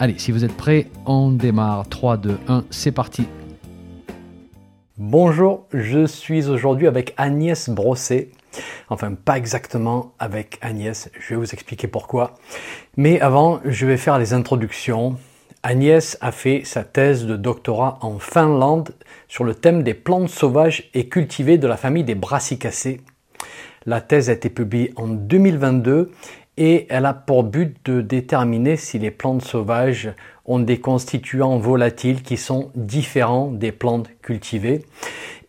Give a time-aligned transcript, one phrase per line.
[0.00, 1.88] Allez, si vous êtes prêts, on démarre.
[1.88, 3.26] 3, 2, 1, c'est parti.
[4.96, 8.28] Bonjour, je suis aujourd'hui avec Agnès Brosset.
[8.90, 12.34] Enfin, pas exactement avec Agnès, je vais vous expliquer pourquoi.
[12.96, 15.16] Mais avant, je vais faire les introductions.
[15.64, 18.90] Agnès a fait sa thèse de doctorat en Finlande
[19.26, 23.00] sur le thème des plantes sauvages et cultivées de la famille des brassicacées.
[23.84, 26.12] La thèse a été publiée en 2022
[26.58, 30.12] et elle a pour but de déterminer si les plantes sauvages
[30.44, 34.84] ont des constituants volatiles qui sont différents des plantes cultivées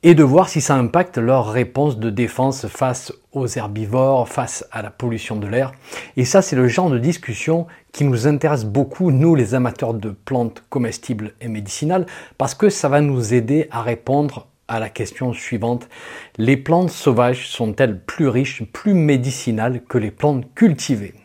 [0.03, 4.81] et de voir si ça impacte leur réponse de défense face aux herbivores, face à
[4.83, 5.73] la pollution de l'air.
[6.15, 10.11] Et ça, c'est le genre de discussion qui nous intéresse beaucoup, nous les amateurs de
[10.11, 12.05] plantes comestibles et médicinales,
[12.37, 15.89] parce que ça va nous aider à répondre à la question suivante.
[16.37, 21.15] Les plantes sauvages sont-elles plus riches, plus médicinales que les plantes cultivées?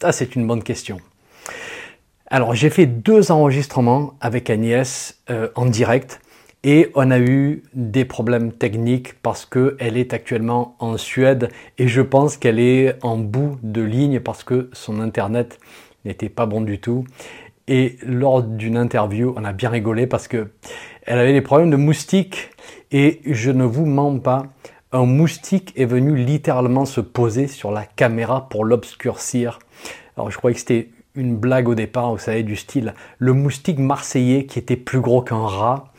[0.00, 0.98] Ça, c'est une bonne question.
[2.26, 6.20] Alors, j'ai fait deux enregistrements avec Agnès euh, en direct
[6.62, 11.48] et on a eu des problèmes techniques parce qu'elle est actuellement en Suède
[11.78, 15.58] et je pense qu'elle est en bout de ligne parce que son internet
[16.04, 17.04] n'était pas bon du tout.
[17.66, 20.50] Et lors d'une interview, on a bien rigolé parce que
[21.02, 22.50] elle avait des problèmes de moustiques
[22.92, 24.46] et je ne vous mens pas,
[24.92, 29.58] un moustique est venu littéralement se poser sur la caméra pour l'obscurcir.
[30.16, 33.78] Alors je croyais que c'était une blague au départ, vous savez, du style le moustique
[33.78, 35.92] marseillais qui était plus gros qu'un rat.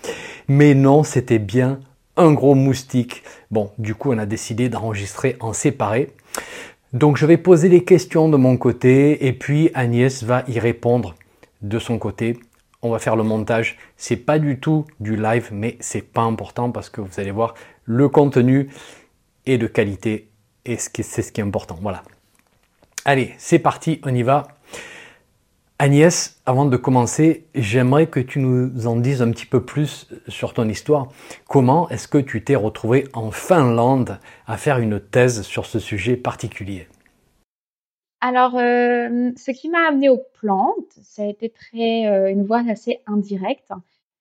[0.47, 1.80] Mais non, c'était bien
[2.17, 3.23] un gros moustique.
[3.49, 6.09] Bon, du coup, on a décidé d'enregistrer en séparé.
[6.93, 11.15] Donc je vais poser les questions de mon côté et puis Agnès va y répondre
[11.61, 12.37] de son côté
[12.81, 13.77] on va faire le montage.
[13.97, 17.53] C'est pas du tout du live, mais c'est pas important parce que vous allez voir,
[17.86, 18.69] le contenu
[19.45, 20.30] est de qualité
[20.65, 21.77] et c'est ce qui est important.
[21.81, 22.03] Voilà.
[23.05, 24.47] Allez, c'est parti, on y va.
[25.80, 30.53] Agnès, avant de commencer, j'aimerais que tu nous en dises un petit peu plus sur
[30.53, 31.08] ton histoire.
[31.47, 36.15] Comment est-ce que tu t'es retrouvé en Finlande à faire une thèse sur ce sujet
[36.17, 36.87] particulier?
[38.21, 42.64] Alors, euh, ce qui m'a amené aux plantes, ça a été très, euh, une voie
[42.70, 43.71] assez indirecte,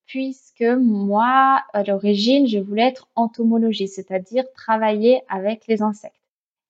[0.07, 6.15] puisque moi, à l'origine, je voulais être entomologiste, c'est-à-dire travailler avec les insectes.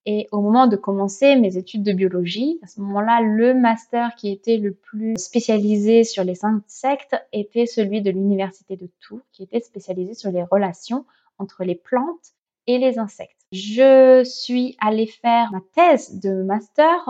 [0.06, 4.32] Et au moment de commencer mes études de biologie, à ce moment-là, le master qui
[4.32, 9.60] était le plus spécialisé sur les insectes était celui de l'université de Tours, qui était
[9.60, 11.04] spécialisé sur les relations
[11.38, 12.34] entre les plantes
[12.66, 13.40] et les insectes.
[13.52, 17.08] Je suis allée faire ma thèse de master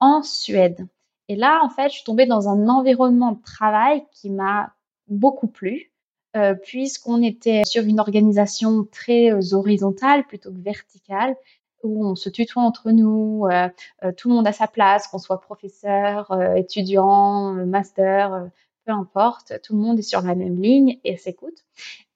[0.00, 0.86] en Suède.
[1.28, 4.72] Et là, en fait, je suis tombée dans un environnement de travail qui m'a
[5.08, 5.92] beaucoup plu,
[6.36, 11.36] euh, puisqu'on était sur une organisation très euh, horizontale plutôt que verticale,
[11.82, 13.68] où on se tutoie entre nous, euh,
[14.16, 18.50] tout le monde a sa place, qu'on soit professeur, étudiant, master,
[18.88, 21.66] peu importe, tout le monde est sur la même ligne et s'écoute.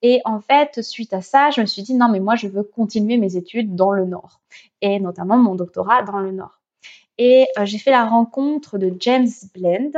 [0.00, 2.62] Et en fait, suite à ça, je me suis dit non, mais moi, je veux
[2.62, 4.40] continuer mes études dans le Nord
[4.80, 6.62] et notamment mon doctorat dans le Nord.
[7.18, 9.92] Et euh, j'ai fait la rencontre de James Blend,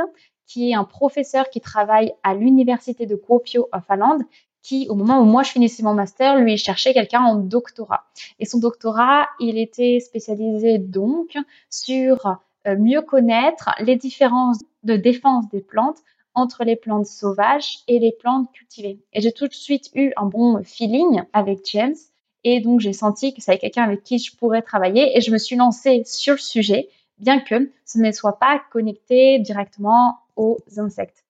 [0.47, 4.23] qui est un professeur qui travaille à l'université de Kuopio en Finlande,
[4.61, 8.03] qui, au moment où moi je finissais mon master, lui cherchait quelqu'un en doctorat.
[8.39, 11.37] Et son doctorat, il était spécialisé donc
[11.69, 12.37] sur
[12.67, 15.99] euh, mieux connaître les différences de défense des plantes
[16.35, 18.99] entre les plantes sauvages et les plantes cultivées.
[19.13, 21.95] Et j'ai tout de suite eu un bon feeling avec James.
[22.43, 25.37] Et donc, j'ai senti que c'était quelqu'un avec qui je pourrais travailler et je me
[25.37, 31.23] suis lancée sur le sujet, bien que ce ne soit pas connecté directement aux insectes.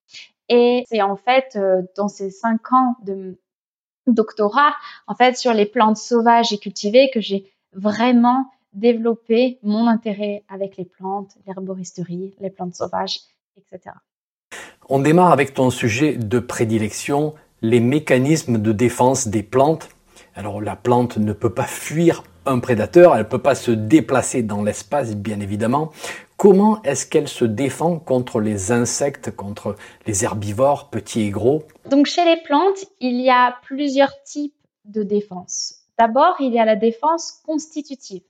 [0.48, 3.38] Et c'est en fait euh, dans ces cinq ans de
[4.06, 4.74] doctorat,
[5.06, 10.76] en fait, sur les plantes sauvages et cultivées que j'ai vraiment développé mon intérêt avec
[10.76, 13.20] les plantes, l'herboristerie, les plantes sauvages,
[13.56, 13.94] etc.
[14.88, 19.88] On démarre avec ton sujet de prédilection, les mécanismes de défense des plantes.
[20.36, 24.44] Alors la plante ne peut pas fuir un prédateur, elle ne peut pas se déplacer
[24.44, 25.90] dans l'espace, bien évidemment.
[26.36, 29.74] Comment est-ce qu'elle se défend contre les insectes, contre
[30.06, 31.64] les herbivores, petits et gros?
[31.90, 34.54] Donc chez les plantes, il y a plusieurs types
[34.84, 35.80] de défense.
[35.98, 38.22] D'abord, il y a la défense constitutive,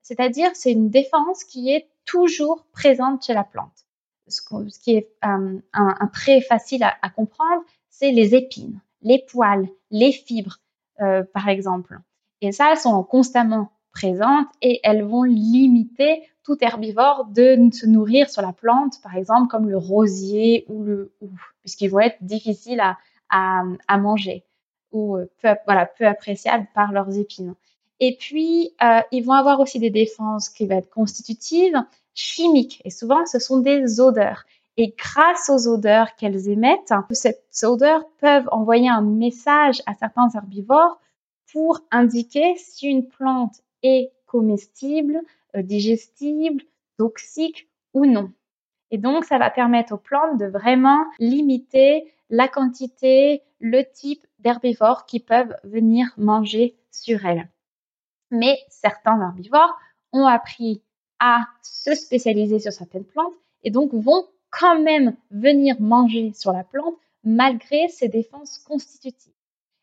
[0.00, 3.87] c'est-à-dire c'est une défense qui est toujours présente chez la plante
[4.28, 6.10] ce, qui est euh, un,
[6.48, 8.80] facile à, comprendre, c'est les épines.
[9.02, 10.58] les poils, les fibres,
[11.00, 11.98] euh, par exemple.
[12.40, 18.30] Et ça, elles sont constamment présentes et elles vont limiter tout herbivore de se nourrir
[18.30, 22.82] sur la plante, par exemple comme le rosier ou le hou, puisqu'ils vont être difficiles
[23.30, 23.64] à,
[23.98, 24.44] manger
[24.92, 27.54] ou euh, peu, voilà, peu appréciables par leurs épines.
[28.00, 28.70] Et puis,
[29.10, 31.74] ils vont avoir aussi des défenses qui vont être constitutives,
[32.18, 32.82] chimiques.
[32.84, 34.44] Et souvent, ce sont des odeurs.
[34.76, 41.00] Et grâce aux odeurs qu'elles émettent, ces odeurs peuvent envoyer un message à certains herbivores
[41.52, 45.20] pour indiquer si une plante est comestible,
[45.56, 46.62] euh, digestible,
[46.96, 48.30] toxique ou non.
[48.90, 55.06] Et donc, ça va permettre aux plantes de vraiment limiter la quantité, le type d'herbivores
[55.06, 57.48] qui peuvent venir manger sur elles.
[58.30, 59.76] Mais certains herbivores
[60.12, 60.82] ont appris
[61.20, 66.64] à se spécialiser sur certaines plantes et donc vont quand même venir manger sur la
[66.64, 66.94] plante
[67.24, 69.32] malgré ses défenses constitutives.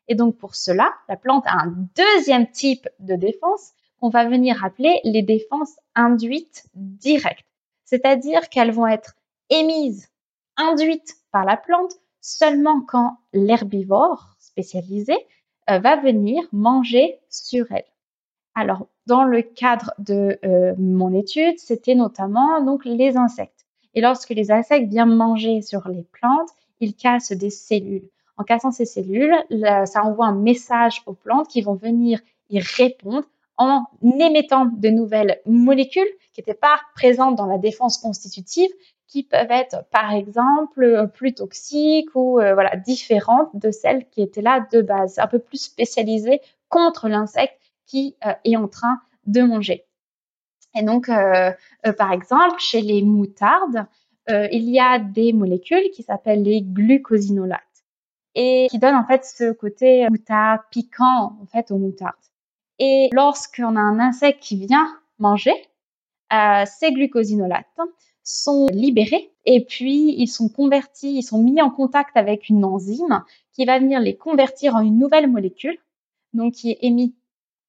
[0.08, 4.64] Et donc pour cela, la plante a un deuxième type de défense qu'on va venir
[4.64, 7.46] appeler les défenses induites directes.
[7.84, 9.14] C'est-à-dire qu'elles vont être
[9.50, 10.08] émises,
[10.56, 15.14] induites par la plante seulement quand l'herbivore spécialisé
[15.70, 17.84] euh, va venir manger sur elle.
[18.58, 23.66] Alors, dans le cadre de euh, mon étude, c'était notamment donc les insectes.
[23.94, 26.48] Et lorsque les insectes viennent manger sur les plantes,
[26.80, 28.08] ils cassent des cellules.
[28.38, 29.34] En cassant ces cellules,
[29.84, 33.24] ça envoie un message aux plantes qui vont venir y répondre
[33.58, 38.70] en émettant de nouvelles molécules qui n'étaient pas présentes dans la défense constitutive,
[39.06, 44.42] qui peuvent être par exemple plus toxiques ou euh, voilà différentes de celles qui étaient
[44.42, 49.42] là de base, un peu plus spécialisées contre l'insecte qui euh, est en train de
[49.42, 49.84] manger.
[50.74, 51.52] Et donc, euh,
[51.96, 53.86] par exemple, chez les moutardes,
[54.28, 57.62] il y a des molécules qui s'appellent les glucosinolates
[58.34, 62.14] et qui donnent en fait ce côté moutarde piquant en fait aux moutardes.
[62.78, 65.54] Et lorsqu'on a un insecte qui vient manger,
[66.32, 67.66] euh, ces glucosinolates
[68.22, 73.22] sont libérés et puis ils sont convertis, ils sont mis en contact avec une enzyme
[73.52, 75.78] qui va venir les convertir en une nouvelle molécule,
[76.34, 77.12] donc qui est émise,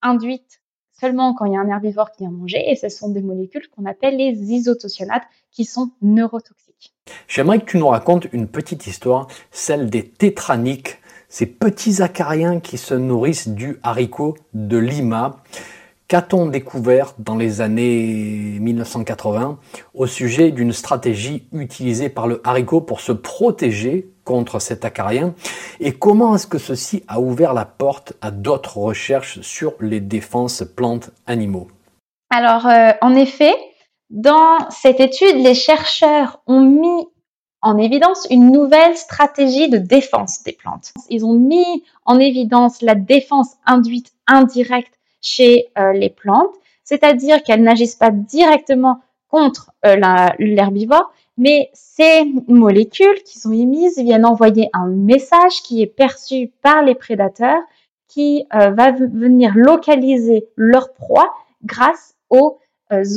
[0.01, 0.61] induite
[0.99, 3.67] seulement quand il y a un herbivore qui vient manger, et ce sont des molécules
[3.69, 6.95] qu'on appelle les isotocionates qui sont neurotoxiques.
[7.27, 10.97] J'aimerais que tu nous racontes une petite histoire, celle des tétraniques
[11.29, 15.44] ces petits acariens qui se nourrissent du haricot de Lima.
[16.07, 19.59] Qu'a-t-on découvert dans les années 1980
[19.94, 25.33] au sujet d'une stratégie utilisée par le haricot pour se protéger contre cet acarien
[25.79, 30.63] et comment est-ce que ceci a ouvert la porte à d'autres recherches sur les défenses
[30.75, 31.69] plantes animaux?
[32.29, 33.56] Alors euh, en effet,
[34.09, 37.07] dans cette étude, les chercheurs ont mis
[37.62, 40.94] en évidence une nouvelle stratégie de défense des plantes.
[41.09, 46.53] Ils ont mis en évidence la défense induite indirecte chez euh, les plantes,
[46.83, 49.00] c'est-à-dire qu'elles n'agissent pas directement
[49.30, 49.95] contre euh,
[50.39, 56.83] l'herbivore, mais ces molécules qui sont émises viennent envoyer un message qui est perçu par
[56.83, 57.61] les prédateurs,
[58.07, 61.31] qui euh, va venir localiser leur proie
[61.63, 62.59] grâce aux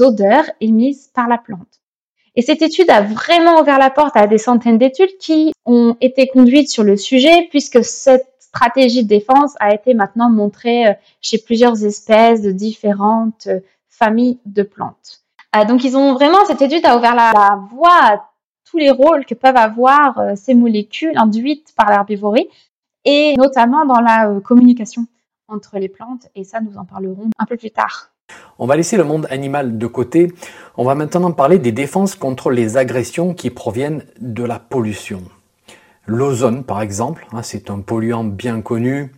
[0.00, 1.80] odeurs émises par la plante.
[2.36, 6.28] Et cette étude a vraiment ouvert la porte à des centaines d'études qui ont été
[6.28, 11.38] conduites sur le sujet puisque cette stratégie de défense a été maintenant montrée euh, chez
[11.38, 15.22] plusieurs espèces de différentes euh, familles de plantes.
[15.56, 18.30] Euh, donc ils ont vraiment, cette étude a ouvert la, voie à
[18.70, 22.48] tous les rôles que peuvent avoir ces molécules induites par l'herbivorie
[23.04, 25.06] et notamment dans la communication
[25.48, 28.10] entre les plantes et ça nous en parlerons un peu plus tard.
[28.58, 30.32] On va laisser le monde animal de côté.
[30.76, 35.22] On va maintenant parler des défenses contre les agressions qui proviennent de la pollution.
[36.06, 39.12] L'ozone, par exemple, hein, c'est un polluant bien connu.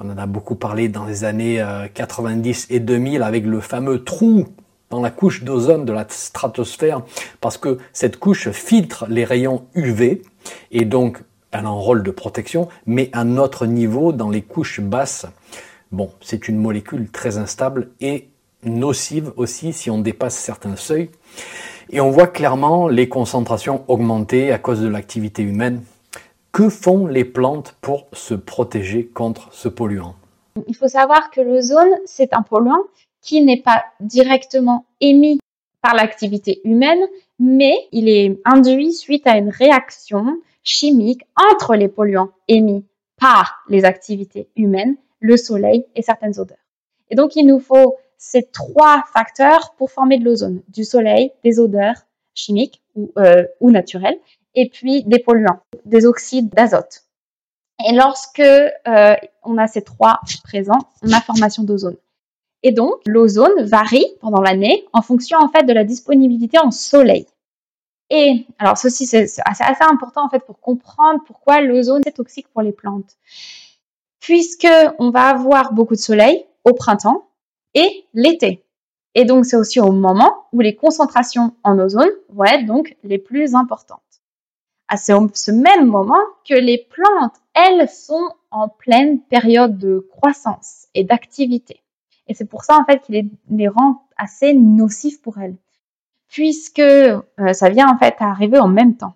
[0.00, 1.64] On en a beaucoup parlé dans les années
[1.94, 4.46] 90 euh, et 2000 avec le fameux trou
[4.90, 7.02] dans la couche d'ozone de la stratosphère
[7.40, 10.22] parce que cette couche filtre les rayons UV
[10.70, 11.22] et donc
[11.54, 15.26] elle a un rôle de protection, mais à notre niveau, dans les couches basses,
[15.92, 18.28] bon, c'est une molécule très instable et
[18.64, 21.10] nocive aussi si on dépasse certains seuils.
[21.90, 25.82] Et on voit clairement les concentrations augmenter à cause de l'activité humaine.
[26.50, 30.16] Que font les plantes pour se protéger contre ce polluant?
[30.66, 32.84] Il faut savoir que l'ozone, c'est un polluant
[33.24, 35.40] qui n'est pas directement émis
[35.82, 37.04] par l'activité humaine,
[37.38, 42.84] mais il est induit suite à une réaction chimique entre les polluants émis
[43.18, 46.58] par les activités humaines, le soleil et certaines odeurs.
[47.10, 51.58] Et donc, il nous faut ces trois facteurs pour former de l'ozone, du soleil, des
[51.58, 54.18] odeurs chimiques ou, euh, naturelles,
[54.54, 57.04] et puis des polluants, des oxydes d'azote.
[57.88, 61.96] Et lorsque euh, on a ces trois présents, on a formation d'ozone.
[62.66, 67.26] Et donc, l'ozone varie pendant l'année en fonction en fait de la disponibilité en soleil.
[68.08, 72.62] Et alors ceci c'est assez, important en fait pour comprendre pourquoi l'ozone est toxique pour
[72.62, 73.18] les plantes.
[74.18, 74.68] Puisque
[74.98, 77.28] on va avoir beaucoup de soleil au printemps
[77.74, 78.64] et l'été.
[79.14, 83.18] Et donc c'est aussi au moment où les concentrations en ozone vont être donc les
[83.18, 84.00] plus importantes.
[84.88, 91.04] À ce même moment que les plantes, elles, sont en pleine période de croissance et
[91.04, 91.83] d'activité.
[92.26, 95.56] Et c'est pour ça en fait qu'il les rend assez nocifs pour elles
[96.34, 97.20] puisque euh,
[97.52, 99.14] ça vient en fait à arriver en même temps.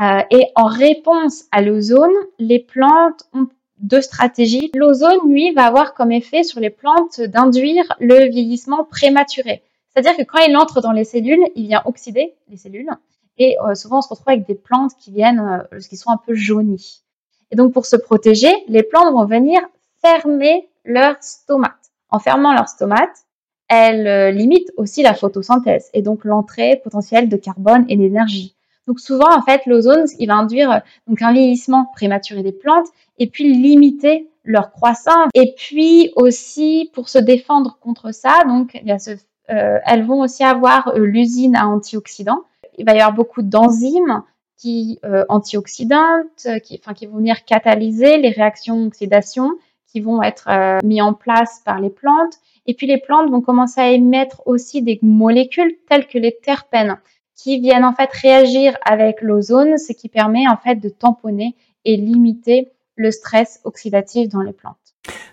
[0.00, 3.48] Euh, et en réponse à l'ozone, les plantes ont
[3.80, 4.70] deux stratégies.
[4.74, 9.64] L'ozone, lui, va avoir comme effet sur les plantes d'induire le vieillissement prématuré.
[9.88, 12.90] C'est-à-dire que quand il entre dans les cellules, il vient oxyder les cellules.
[13.38, 16.34] Et euh, souvent, on se retrouve avec des plantes qui viennent, qui sont un peu
[16.34, 17.02] jaunies.
[17.50, 19.60] Et donc, pour se protéger, les plantes vont venir
[20.00, 21.87] fermer leur stomate.
[22.10, 23.26] En fermant leur stomate,
[23.68, 28.56] elle euh, limite aussi la photosynthèse et donc l'entrée potentielle de carbone et d'énergie.
[28.86, 32.86] Donc souvent, en fait, l'ozone, il va induire euh, donc un vieillissement prématuré des plantes
[33.18, 35.28] et puis limiter leur croissance.
[35.34, 39.10] Et puis aussi, pour se défendre contre ça, donc il y ce,
[39.50, 42.44] euh, elles vont aussi avoir l'usine à antioxydants.
[42.78, 44.22] Il va y avoir beaucoup d'enzymes
[44.56, 44.98] qui
[45.28, 49.52] antioxydantes, qui, qui vont venir catalyser les réactions d'oxydation
[49.90, 50.48] qui vont être
[50.84, 54.82] mis en place par les plantes et puis les plantes vont commencer à émettre aussi
[54.82, 56.98] des molécules telles que les terpènes
[57.34, 61.96] qui viennent en fait réagir avec l'ozone, ce qui permet en fait de tamponner et
[61.96, 64.76] limiter le stress oxydatif dans les plantes.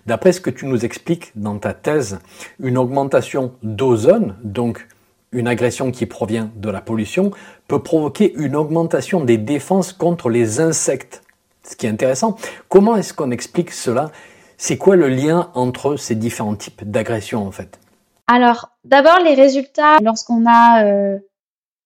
[0.06, 2.20] D'après ce que tu nous expliques dans ta thèse,
[2.58, 4.86] une augmentation d'ozone, donc
[5.32, 7.32] une agression qui provient de la pollution,
[7.68, 11.22] peut provoquer une augmentation des défenses contre les insectes.
[11.64, 12.36] Ce qui est intéressant.
[12.68, 14.12] Comment est-ce qu'on explique cela?
[14.56, 17.78] C'est quoi le lien entre ces différents types d'agressions en fait?
[18.26, 21.18] Alors, d'abord les résultats, lorsqu'on a euh,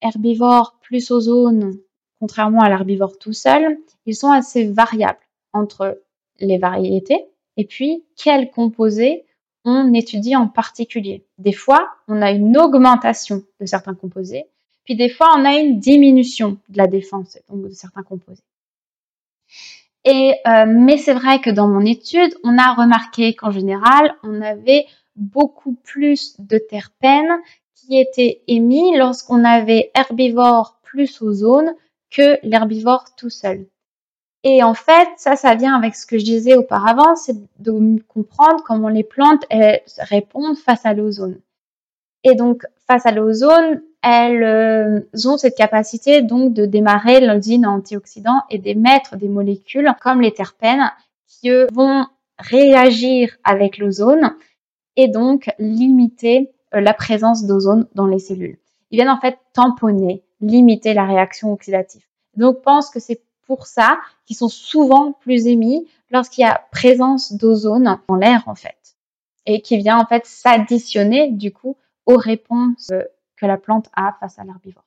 [0.00, 1.76] herbivore plus ozone,
[2.18, 5.18] contrairement à l'herbivore tout seul, ils sont assez variables
[5.52, 6.02] entre
[6.38, 9.26] les variétés et puis quels composés
[9.64, 11.26] on étudie en particulier?
[11.38, 14.46] Des fois, on a une augmentation de certains composés,
[14.84, 18.42] puis des fois, on a une diminution de la défense de certains composés.
[20.04, 24.40] Et, euh, mais c'est vrai que dans mon étude, on a remarqué qu'en général, on
[24.40, 27.38] avait beaucoup plus de terpènes
[27.74, 31.74] qui étaient émis lorsqu'on avait herbivore plus ozone
[32.10, 33.66] que l'herbivore tout seul.
[34.42, 38.64] Et en fait, ça, ça vient avec ce que je disais auparavant, c'est de comprendre
[38.64, 39.44] comment les plantes
[39.98, 41.40] répondent face à l'ozone.
[42.24, 48.42] Et donc, face à l'ozone, elles euh, ont cette capacité donc de démarrer l'usine antioxydant
[48.48, 50.90] et d'émettre des molécules comme les terpènes
[51.26, 52.06] qui vont
[52.38, 54.34] réagir avec l'ozone
[54.96, 58.58] et donc limiter euh, la présence d'ozone dans les cellules.
[58.90, 62.02] Ils viennent en fait tamponner, limiter la réaction oxydative.
[62.36, 67.32] Donc, pense que c'est pour ça qu'ils sont souvent plus émis lorsqu'il y a présence
[67.32, 68.76] d'ozone dans l'air en fait
[69.46, 71.76] et qui vient en fait s'additionner du coup
[72.06, 72.90] aux réponses
[73.46, 74.84] la plante a face à l'herbivore.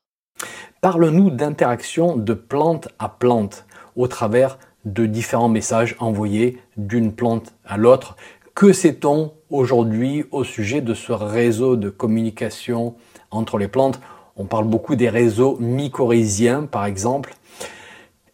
[0.81, 7.77] Parle-nous d'interaction de plante à plante au travers de différents messages envoyés d'une plante à
[7.77, 8.17] l'autre.
[8.53, 12.95] Que sait-on aujourd'hui au sujet de ce réseau de communication
[13.31, 13.99] entre les plantes?
[14.35, 17.35] On parle beaucoup des réseaux mycorhiziens, par exemple.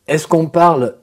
[0.08, 0.96] Est-ce qu'on parle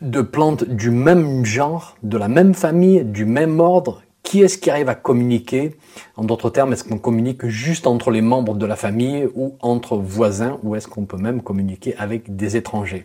[0.00, 4.02] de plantes du même genre, de la même famille, du même ordre
[4.32, 5.76] qui est-ce qui arrive à communiquer?
[6.16, 9.98] En d'autres termes, est-ce qu'on communique juste entre les membres de la famille ou entre
[9.98, 13.02] voisins ou est-ce qu'on peut même communiquer avec des étrangers?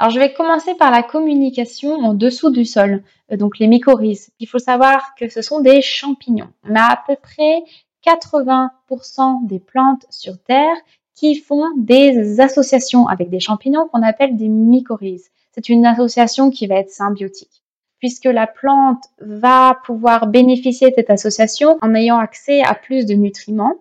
[0.00, 4.32] Alors, je vais commencer par la communication en dessous du sol, euh, donc les mycorhizes.
[4.40, 6.50] Il faut savoir que ce sont des champignons.
[6.68, 7.62] On a à peu près
[8.04, 10.74] 80% des plantes sur Terre
[11.14, 15.30] qui font des associations avec des champignons qu'on appelle des mycorhizes.
[15.52, 17.63] C'est une association qui va être symbiotique
[18.04, 23.14] puisque la plante va pouvoir bénéficier de cette association en ayant accès à plus de
[23.14, 23.76] nutriments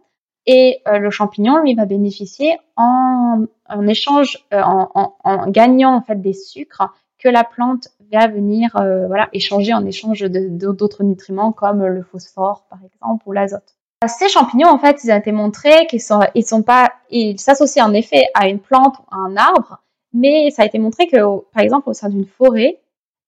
[0.46, 3.44] et euh, le champignon lui va bénéficier en,
[3.86, 9.28] échange euh, en, gagnant en fait des sucres que la plante va venir euh, voilà
[9.34, 13.76] échanger en échange d'autres nutriments comme le phosphore par exemple ou l'azote.
[14.08, 17.86] Ces champignons en fait ils ont été montrés qu'ils sont ils sont pas ils s'associent
[17.86, 19.82] en effet à une plante ou à un arbre
[20.14, 21.18] mais ça a été montré que
[21.52, 22.80] par exemple au sein d'une forêt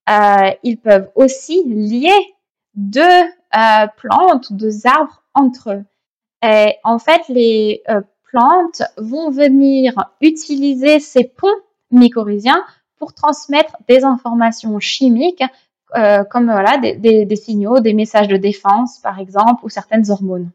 [0.10, 2.36] euh, ils peuvent aussi lier
[2.76, 5.86] deux euh, plantes ou deux arbres entre eux.
[6.84, 11.48] En fait, les euh, plantes vont venir utiliser ces ponts
[11.92, 12.64] mycorhiziens
[12.98, 15.44] pour transmettre des informations chimiques
[15.96, 20.52] euh, comme voilà des, signaux, des messages de défense par exemple ou certaines hormones.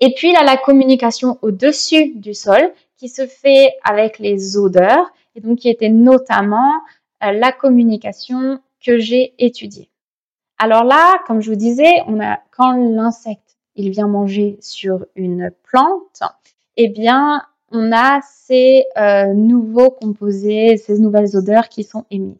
[0.00, 4.56] Et puis il y a la communication au-dessus du sol qui se fait avec les
[4.56, 6.72] odeurs et donc qui était notamment
[7.30, 9.90] la communication que j'ai étudiée.
[10.58, 11.92] Alors là, comme je vous disais,
[12.50, 16.22] quand l'insecte il vient manger sur une plante,
[16.76, 22.36] eh bien on a ces euh, nouveaux composés, ces nouvelles odeurs qui sont émises.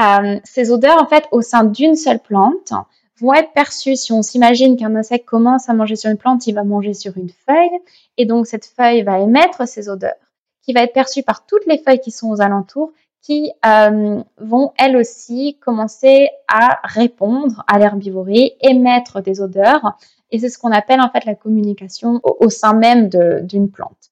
[0.00, 2.72] Euh, ces odeurs, en fait, au sein d'une seule plante,
[3.20, 3.96] vont être perçues.
[3.96, 7.18] Si on s'imagine qu'un insecte commence à manger sur une plante, il va manger sur
[7.18, 7.78] une feuille,
[8.16, 10.14] et donc cette feuille va émettre ces odeurs,
[10.62, 14.72] qui va être perçue par toutes les feuilles qui sont aux alentours, qui euh, vont
[14.78, 19.98] elles aussi commencer à répondre à l'herbivorie, émettre des odeurs,
[20.30, 24.10] et c'est ce qu'on appelle en fait la communication au sein même d'une plante.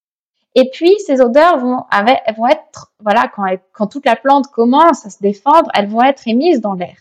[0.54, 1.84] Et puis, ces odeurs vont,
[2.36, 6.26] vont être, voilà, quand, quand toute la plante commence à se défendre, elles vont être
[6.26, 6.96] émises dans l'air.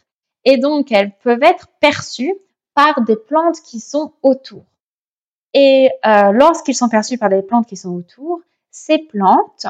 [0.46, 2.36] Et donc, elles peuvent être perçues
[2.76, 4.64] par des plantes qui sont autour.
[5.54, 9.66] Et euh, lorsqu'ils sont perçus par des plantes qui sont autour, ces plantes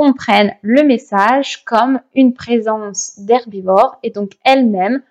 [0.00, 5.02] comprennent le message comme une présence d'herbivores et donc elles-mêmes,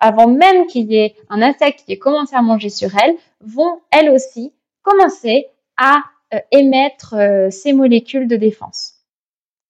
[0.00, 3.78] avant même qu'il y ait un insecte qui ait commencé à manger sur elles, vont
[3.90, 5.98] elles aussi commencer à
[6.32, 8.94] euh, émettre euh, ces molécules de défense.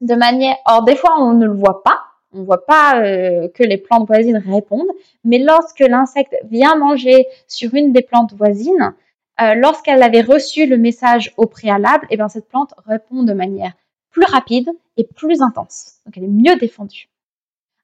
[0.00, 1.98] De manière, or des fois on ne le voit pas,
[2.32, 4.92] on ne voit pas euh, que les plantes voisines répondent,
[5.24, 8.94] mais lorsque l'insecte vient manger sur une des plantes voisines,
[9.56, 13.72] lorsqu'elle avait reçu le message au préalable, et eh bien cette plante répond de manière
[14.16, 15.96] plus rapide et plus intense.
[16.06, 17.08] Donc elle est mieux défendue.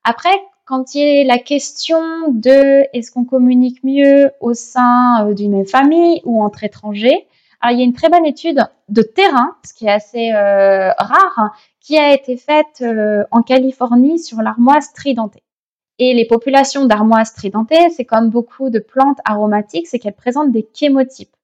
[0.03, 0.35] Après,
[0.65, 6.23] quand il est la question de est-ce qu'on communique mieux au sein d'une même famille
[6.25, 7.27] ou entre étrangers,
[7.61, 8.59] alors, il y a une très bonne étude
[8.89, 14.19] de terrain, ce qui est assez euh, rare, qui a été faite euh, en Californie
[14.19, 15.45] sur l'armoise tridentée.
[16.01, 20.69] Et les populations d'armoise tridentée, c'est comme beaucoup de plantes aromatiques, c'est qu'elles présentent des
[20.75, 21.37] chémotypes.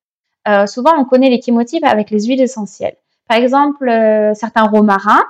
[0.48, 2.96] Euh, souvent, on connaît les chémotypes avec les huiles essentielles.
[3.28, 3.88] Par exemple,
[4.34, 5.24] certains romarins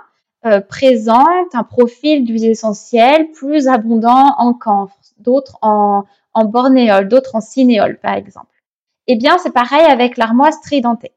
[0.69, 7.99] présentent un profil d'huile essentielle plus abondant en camphre, d'autres en, en d'autres en cinéole,
[8.01, 8.55] par exemple.
[9.09, 11.13] Eh bien, c'est pareil avec l'armoise tridentée.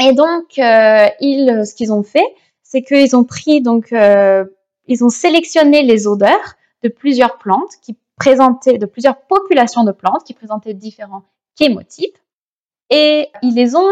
[0.00, 2.26] Et donc, euh, ils, ce qu'ils ont fait,
[2.62, 4.44] c'est qu'ils ont pris donc, euh,
[4.86, 10.24] ils ont sélectionné les odeurs de plusieurs plantes qui présentaient, de plusieurs populations de plantes
[10.24, 11.24] qui présentaient différents
[11.58, 12.16] chémotypes,
[12.88, 13.90] et ils les ont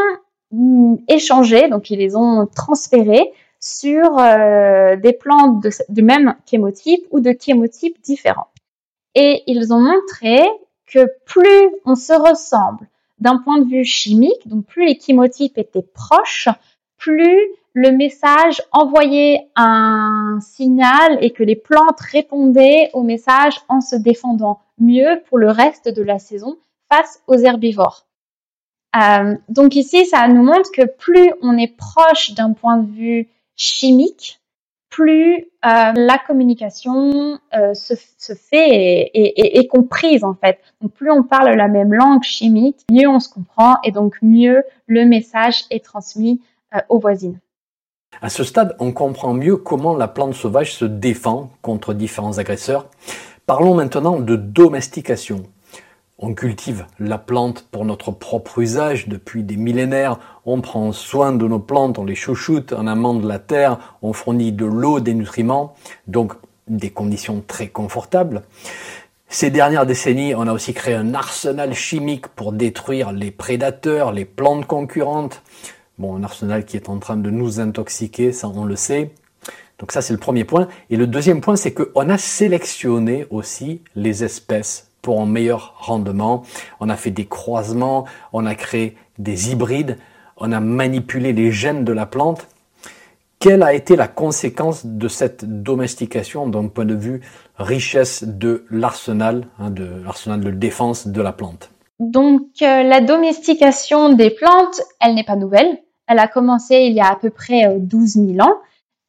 [1.09, 7.21] échangés, donc ils les ont transférés sur euh, des plantes de, du même chémotype ou
[7.21, 8.49] de chémotypes différents.
[9.15, 10.41] Et ils ont montré
[10.87, 15.83] que plus on se ressemble, d'un point de vue chimique, donc plus les chémotypes étaient
[15.83, 16.49] proches,
[16.97, 17.39] plus
[17.73, 24.61] le message envoyait un signal et que les plantes répondaient au message en se défendant
[24.79, 26.57] mieux pour le reste de la saison
[26.89, 28.07] face aux herbivores.
[28.97, 33.29] Euh, donc ici, ça nous montre que plus on est proche d'un point de vue
[33.57, 34.41] chimique,
[34.89, 37.95] plus euh, la communication euh, se,
[38.35, 40.59] fait et, est comprise en fait.
[40.81, 44.65] Donc plus on parle la même langue chimique, mieux on se comprend et donc mieux
[44.87, 46.41] le message est transmis
[46.89, 47.39] aux voisines.
[48.23, 52.87] À ce stade, on comprend mieux comment la plante sauvage se défend contre différents agresseurs.
[53.47, 55.45] Parlons maintenant de domestication.
[56.23, 60.19] On cultive la plante pour notre propre usage depuis des millénaires.
[60.45, 64.53] On prend soin de nos plantes, on les chouchoute, on amende la terre, on fournit
[64.53, 65.75] de l'eau, des nutriments,
[66.09, 66.35] donc
[66.69, 68.43] des conditions très confortables.
[69.29, 74.27] Ces dernières décennies, on a aussi créé un arsenal chimique pour détruire les prédateurs, les
[74.27, 75.43] plantes concurrentes.
[75.97, 79.15] Bon, un arsenal qui est en train de nous intoxiquer, ça on le sait.
[79.79, 80.69] Donc ça c'est le premier point.
[80.91, 86.43] Et le deuxième point, c'est qu'on a sélectionné aussi les espèces pour un meilleur rendement.
[86.81, 89.99] On a fait des croisements, on a créé des hybrides,
[90.37, 92.49] on a manipulé les gènes de la plante.
[93.39, 97.23] Quelle a été la conséquence de cette domestication d'un point de vue
[97.57, 101.71] richesse de l'arsenal, hein, de l'arsenal de défense de la plante?
[102.01, 105.79] Donc euh, la domestication des plantes, elle n'est pas nouvelle.
[106.07, 108.57] Elle a commencé il y a à peu près 12 euh, 000 ans.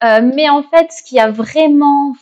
[0.04, 2.14] Euh, mais en fait, ce qui a vraiment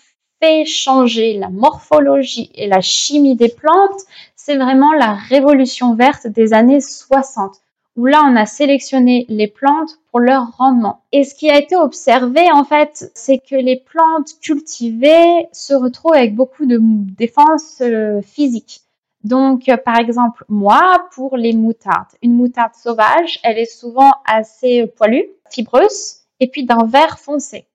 [0.64, 4.00] changer la morphologie et la chimie des plantes,
[4.36, 7.52] c'est vraiment la révolution verte des années 60,
[7.96, 11.02] où là on a sélectionné les plantes pour leur rendement.
[11.12, 16.14] Et ce qui a été observé en fait, c'est que les plantes cultivées se retrouvent
[16.14, 18.80] avec beaucoup de défense euh, physique.
[19.22, 24.86] Donc, euh, par exemple, moi, pour les moutardes, une moutarde sauvage, elle est souvent assez
[24.86, 27.66] poilue, fibreuse, et puis d'un vert foncé.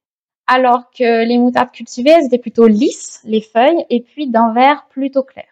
[0.47, 4.85] Alors que les moutardes cultivées, elles étaient plutôt lisses, les feuilles, et puis d'un vert
[4.89, 5.45] plutôt clair.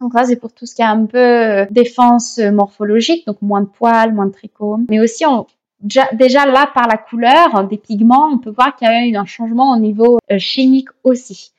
[0.00, 3.60] Donc ça, c'est pour tout ce qui est un peu euh, défense morphologique, donc moins
[3.60, 4.86] de poils, moins de trichomes.
[4.88, 5.46] Mais aussi, on,
[5.80, 9.24] déjà, là, par la couleur des pigments, on peut voir qu'il y a eu un
[9.24, 11.52] changement au niveau euh, chimique aussi.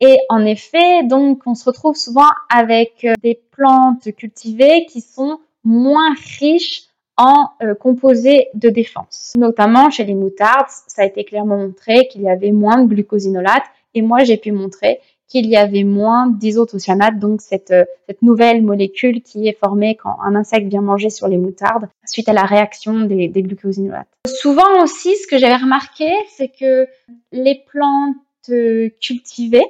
[0.00, 5.40] Et en effet, donc, on se retrouve souvent avec euh, des plantes cultivées qui sont
[5.64, 6.82] moins riches
[7.16, 7.50] en
[7.80, 9.32] composés de défense.
[9.36, 13.64] Notamment chez les moutardes, ça a été clairement montré qu'il y avait moins de glucosinolates.
[13.94, 18.62] Et moi, j'ai pu montrer qu'il y avait moins d'isothiocyanate, donc cette, euh, cette nouvelle
[18.62, 22.44] molécule qui est formée quand un insecte vient manger sur les moutardes suite à la
[22.44, 24.08] réaction des, des glucosinolates.
[24.26, 26.86] Souvent aussi, ce que j'avais remarqué, c'est que
[27.32, 28.16] les plantes
[28.50, 29.66] euh, cultivées,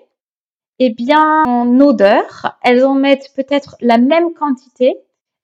[0.79, 4.95] eh bien, en odeur, elles en mettent peut-être la même quantité,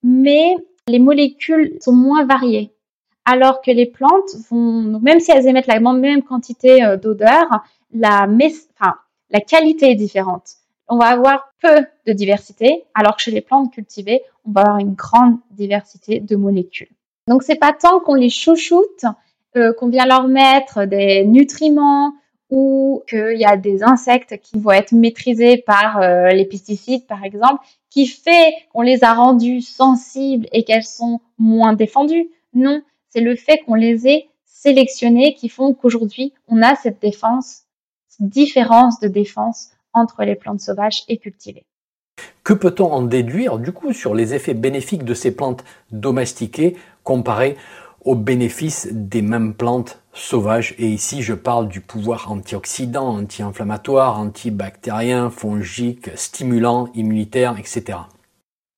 [0.03, 0.57] mais
[0.88, 2.73] les molécules sont moins variées.
[3.25, 7.47] Alors que les plantes vont, même si elles émettent la même quantité euh, d'odeur,
[7.92, 8.27] la,
[9.47, 10.57] qualité est différente.
[10.88, 14.79] On va avoir peu de diversité, alors que chez les plantes cultivées, on va avoir
[14.79, 16.90] une grande diversité de molécules.
[17.29, 19.05] Donc c'est pas tant qu'on les chouchoute,
[19.57, 22.12] euh, qu'on vient leur mettre des nutriments
[22.51, 27.25] ou qu'il y a des insectes qui vont être maîtrisés par euh, les pesticides, par
[27.25, 32.31] exemple, qui fait qu'on les a rendues sensibles et qu'elles sont moins défendues.
[32.55, 37.64] Non, c'est le fait qu'on les ait sélectionnées qui font qu'aujourd'hui, on a cette défense
[38.18, 41.66] différence de défense entre les plantes sauvages et cultivées.
[42.44, 47.57] Que peut-on en déduire du coup sur les effets bénéfiques de ces plantes domestiquées comparés
[48.05, 55.31] aux bénéfices des mêmes plantes sauvages Et ici, je parle du pouvoir antioxydant, anti-inflammatoire, antibactérien,
[55.31, 57.98] fongique, stimulant, immunitaire, etc.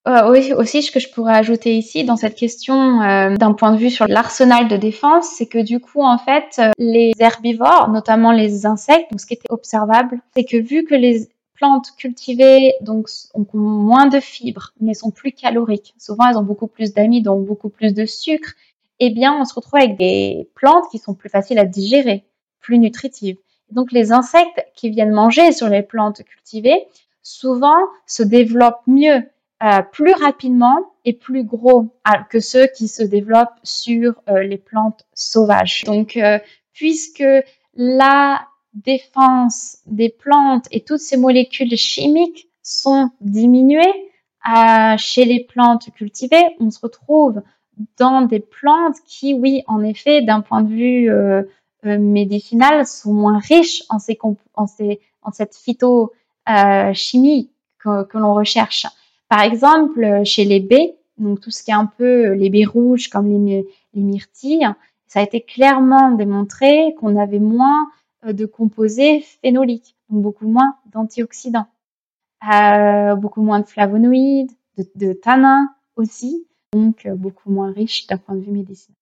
[0.07, 3.73] Euh, oui, aussi, ce que je pourrais ajouter ici dans cette question euh, d'un point
[3.73, 7.88] de vue sur l'arsenal de défense, c'est que du coup, en fait, euh, les herbivores,
[7.88, 12.75] notamment les insectes, donc ce qui était observable, c'est que vu que les plantes cultivées
[12.83, 17.25] donc ont moins de fibres, mais sont plus caloriques, souvent elles ont beaucoup plus d'amide,
[17.25, 18.53] donc beaucoup plus de sucre,
[19.00, 22.24] eh bien, on se retrouve avec des plantes qui sont plus faciles à digérer,
[22.61, 23.37] plus nutritives.
[23.70, 26.87] Donc, les insectes qui viennent manger sur les plantes cultivées,
[27.22, 29.22] souvent se développent mieux
[29.62, 34.59] euh, plus rapidement et plus gros euh, que ceux qui se développent sur euh, les
[34.59, 35.85] plantes sauvages.
[35.85, 36.18] Donc,
[36.72, 37.24] puisque
[37.74, 44.11] la défense des plantes et toutes ces molécules chimiques sont diminuées
[44.98, 47.40] chez les plantes cultivées, on se retrouve
[47.99, 51.11] dans des plantes qui, oui, en effet, d'un point de vue
[51.85, 58.87] médicinal, sont moins riches en, cette phytochimie que l'on recherche.
[59.29, 62.51] Par exemple, euh, chez les baies, donc tout ce qui est un peu euh, les
[62.51, 64.69] baies rouges comme les, myrtilles,
[65.07, 67.89] ça a été clairement démontré qu'on avait moins
[68.27, 71.67] euh, de composés phénoliques, donc beaucoup moins d'antioxydants,
[73.17, 78.41] beaucoup moins de flavonoïdes, de, de tanins aussi, donc beaucoup moins riche d'un point de
[78.41, 78.97] vue médicinal.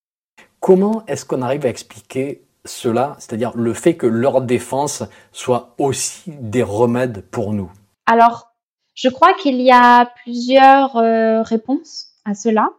[0.60, 6.30] Comment est-ce qu'on arrive à expliquer cela, c'est-à-dire le fait que leur défense soit aussi
[6.38, 7.70] des remèdes pour nous?
[8.06, 8.52] Alors,
[8.94, 12.70] je crois qu'il y a plusieurs euh, réponses à cela.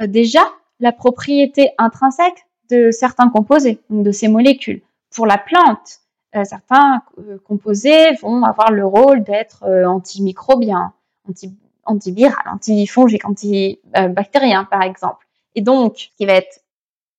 [0.00, 0.42] Euh, déjà,
[0.80, 4.82] la propriété intrinsèque de certains composés, donc de ces molécules.
[5.14, 6.00] Pour la plante,
[6.36, 7.02] euh, certains
[7.44, 10.92] composés vont avoir le rôle d'être antimicrobiens,
[11.28, 11.52] anti
[11.86, 15.26] antiviral, antifongique, antibactérien par exemple.
[15.54, 16.40] Et donc, qui va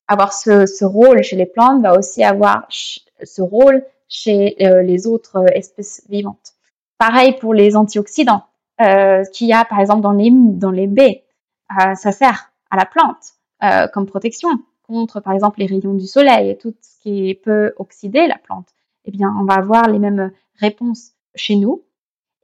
[0.08, 5.45] avoir ce, ce, rôle chez les plantes va aussi avoir ce rôle chez les autres
[5.54, 6.54] espèces vivantes.
[6.97, 8.43] Pareil pour les antioxydants
[8.82, 10.12] euh, qu'il y a par exemple dans
[10.71, 11.23] les, baies.
[11.71, 14.49] Euh, ça sert à la plante euh, comme protection
[14.84, 18.67] contre par exemple les rayons du soleil et tout ce qui peut oxyder la plante.
[19.06, 21.84] Eh bien, on va avoir les mêmes réponses chez nous.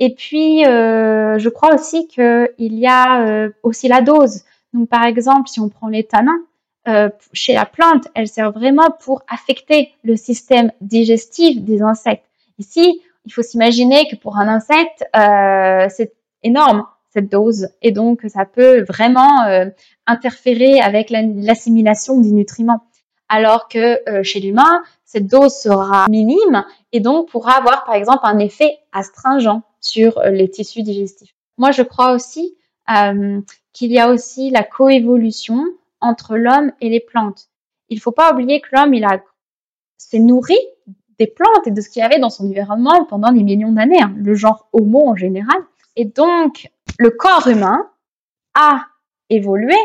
[0.04, 4.42] Et puis, euh, je crois aussi qu'il y a euh, aussi la dose.
[4.74, 6.42] Donc, par exemple, si on prend les tanins,
[6.88, 12.26] euh, chez la plante, elle sert vraiment pour affecter le système digestif des insectes.
[12.58, 15.06] Ici, il faut s'imaginer que pour un insecte,
[15.96, 19.30] c'est énorme cette dose et donc ça peut vraiment
[20.08, 22.82] interférer avec l'assimilation des nutriments.
[23.30, 28.40] Alors que chez l'humain, cette dose sera minime et donc pourra avoir par exemple un
[28.40, 31.36] effet astringent sur les tissus digestifs.
[31.58, 32.56] Moi, je crois aussi
[33.74, 35.64] qu'il y a aussi la coévolution
[36.00, 37.50] entre l'homme et les plantes.
[37.90, 39.22] Il ne faut pas oublier que l'homme, il a
[39.98, 40.58] s'est nourri
[41.20, 44.02] des plantes et de ce qu'il y avait dans son environnement pendant des millions d'années,
[44.02, 45.62] hein, le genre Homo en général.
[45.96, 47.90] Et donc, le corps humain
[48.56, 48.88] a
[49.30, 49.76] évolué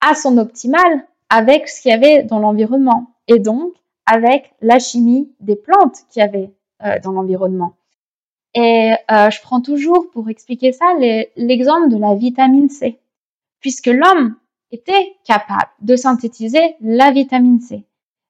[0.00, 3.14] à son optimal avec ce qu'il y avait dans l'environnement.
[3.26, 3.74] Et donc,
[4.06, 6.52] avec la chimie des plantes qu'il y avait
[6.84, 7.74] euh, dans l'environnement.
[8.54, 10.94] Et euh, je prends toujours pour expliquer ça
[11.36, 12.98] l'exemple de la vitamine C,
[13.60, 14.36] puisque l'homme
[14.70, 17.84] était capable de synthétiser la vitamine C.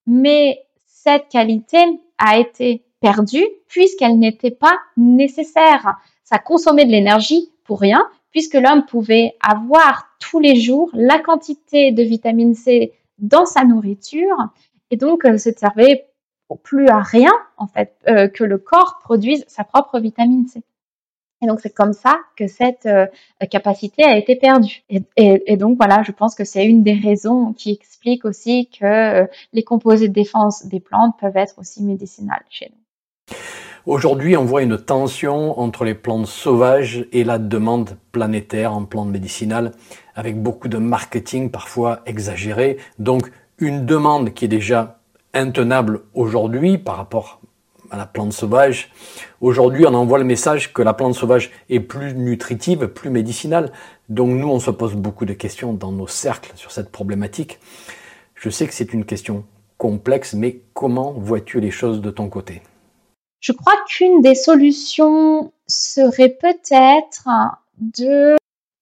[0.07, 1.79] Mais cette qualité
[2.19, 5.97] a été perdue puisqu'elle n'était pas nécessaire.
[6.25, 11.91] Ça consommait de l'énergie pour rien, puisque l'homme pouvait avoir tous les jours la quantité
[11.91, 14.37] de vitamine C dans sa nourriture
[14.91, 16.07] et donc euh, ça servait
[16.57, 20.63] plus à rien en fait euh, que le corps produise sa propre vitamine C.
[21.43, 23.07] Et donc c'est comme ça que cette euh,
[23.51, 24.85] capacité a été perdue.
[25.17, 29.63] Et, donc voilà, je pense que c'est une des raisons qui explique aussi que les
[29.65, 33.37] composés de défense des plantes peuvent être aussi médicinales chez nous.
[33.85, 39.09] Aujourd'hui, on voit une tension entre les plantes sauvages et la demande planétaire en plantes
[39.09, 39.73] médicinales,
[40.15, 42.77] avec beaucoup de marketing parfois exagéré.
[43.01, 45.02] Donc une demande qui est déjà
[45.35, 47.41] intenable aujourd'hui par rapport
[47.91, 48.91] à la plante sauvage.
[49.41, 53.71] Aujourd'hui, on envoie le message que la plante sauvage est plus nutritive, plus médicinale.
[54.09, 57.59] Donc nous, on se pose beaucoup de questions dans nos cercles sur cette problématique.
[58.35, 59.45] Je sais que c'est une question
[59.77, 62.63] complexe, mais comment vois-tu les choses de ton côté?
[63.41, 67.29] Je crois qu'une des solutions serait peut-être
[67.79, 68.37] de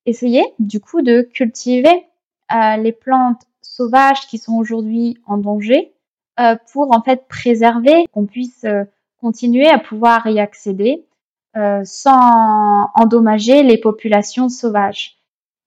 [0.07, 2.07] essayer du coup de cultiver
[2.53, 5.93] euh, les plantes sauvages qui sont aujourd'hui en danger
[6.73, 8.85] pour en fait préserver qu'on puisse euh,
[9.21, 11.07] continuer à pouvoir y accéder
[11.57, 15.19] euh, sans endommager les populations sauvages.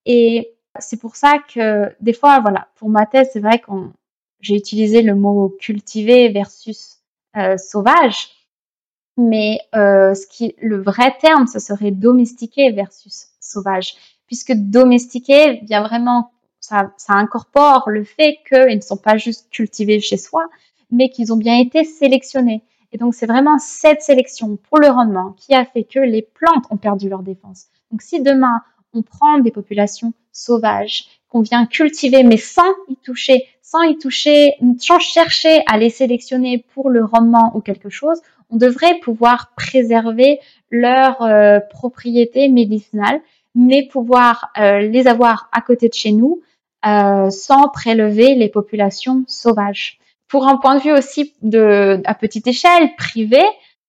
[0.06, 3.94] Et c'est pour ça que des fois, voilà, pour ma thèse, c'est vrai qu'on
[4.42, 6.98] j'ai utilisé le mot cultiver versus
[7.58, 8.30] sauvage,
[9.16, 13.96] mais ce qui le vrai terme, ce serait domestiquer versus sauvage,
[14.28, 16.33] puisque domestiquer vient vraiment
[16.64, 20.48] ça, incorpore le fait qu'ils ne sont pas juste cultivés chez soi,
[20.92, 22.64] mais qu'ils ont bien été sélectionnés.
[22.94, 26.66] Et donc, c'est vraiment cette sélection pour le rendement qui a fait que les plantes
[26.70, 27.66] ont perdu leur défense.
[27.92, 28.62] Donc, si demain,
[28.94, 34.54] on prend des populations sauvages qu'on vient cultiver, mais sans y toucher, sans y toucher,
[34.78, 38.22] sans chercher à les sélectionner pour le rendement ou quelque chose,
[38.52, 43.20] on devrait pouvoir préserver leurs euh, propriétés médicinales,
[43.56, 46.42] mais pouvoir euh, les avoir à côté de chez nous
[46.86, 50.00] euh, sans prélever les populations sauvages.
[50.28, 53.46] Pour un point de vue aussi de à petite échelle privée,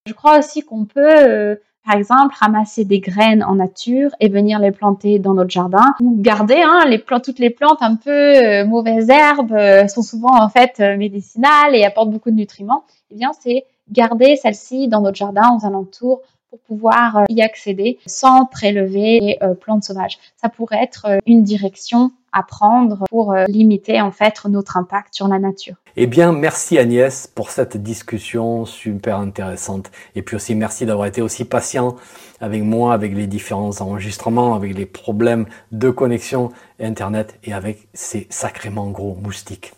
[0.07, 4.59] je crois aussi qu'on peut euh, par exemple, ramasser des graines en nature et venir
[4.59, 8.11] les planter dans notre jardin ou garder hein, les plantes, toutes les plantes un peu
[8.11, 12.85] euh, mauvaises herbes sont souvent en fait médicinales et apportent beaucoup de nutriments.
[13.11, 18.47] Eh bien, c'est garder celles-ci dans notre jardin aux alentours pour pouvoir y accéder sans
[18.47, 20.19] prélever les plantes sauvages.
[20.37, 25.29] Ça pourrait être une direction à prendre pour euh, limiter en fait notre impact sur
[25.29, 25.77] la nature.
[25.97, 29.91] Eh bien, merci Agnès pour cette discussion super intéressante.
[30.17, 31.97] Et puis aussi, merci d'avoir été aussi patient
[32.41, 38.27] avec moi, avec les différents enregistrements, avec les problèmes de connexion Internet et avec ces
[38.29, 39.73] sacrément gros moustiques.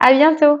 [0.00, 0.60] À bientôt!